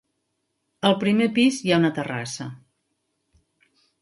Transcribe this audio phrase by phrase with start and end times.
[0.89, 2.49] Al primer pis hi ha una terrassa.